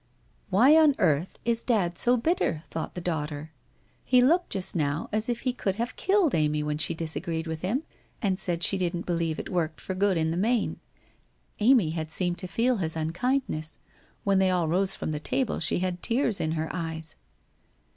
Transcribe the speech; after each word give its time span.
'Why 0.49 0.75
on 0.77 0.95
earth 0.97 1.37
is 1.45 1.63
Dad 1.63 1.95
so 1.95 2.17
bitter?' 2.17 2.63
thought 2.71 2.95
the 2.95 3.01
daughter.' 3.01 3.51
He 4.03 4.19
looked 4.23 4.49
just 4.49 4.75
now 4.75 5.07
as 5.11 5.29
if 5.29 5.41
he 5.41 5.53
could 5.53 5.75
have 5.75 5.95
killed 5.95 6.33
Amy 6.33 6.63
when 6.63 6.79
she 6.79 6.95
disagreed 6.95 7.45
with 7.45 7.61
him, 7.61 7.83
and 8.19 8.39
said 8.39 8.63
she 8.63 8.79
didn't 8.79 9.05
believe 9.05 9.37
it 9.37 9.47
worked 9.51 9.79
for 9.79 9.93
good 9.93 10.17
in 10.17 10.31
the 10.31 10.37
main?' 10.37 10.79
Amy 11.59 11.91
had 11.91 12.09
seemed 12.09 12.39
to 12.39 12.47
feel 12.47 12.77
his 12.77 12.95
unkindness. 12.95 13.77
When 14.23 14.39
they 14.39 14.49
all 14.49 14.67
rose 14.67 14.95
from 14.95 15.11
the 15.11 15.19
table 15.19 15.59
she 15.59 15.77
had 15.81 16.01
tears 16.01 16.41
in 16.41 16.53
her 16.53 16.67
eyes. 16.75 17.15